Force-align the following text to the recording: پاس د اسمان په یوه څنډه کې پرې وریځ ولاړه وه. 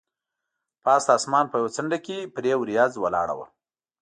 پاس 0.83 1.01
د 1.07 1.09
اسمان 1.19 1.45
په 1.49 1.55
یوه 1.61 1.73
څنډه 1.75 1.97
کې 2.05 2.31
پرې 2.35 2.51
وریځ 2.57 2.91
ولاړه 2.97 3.33
وه. 3.39 3.47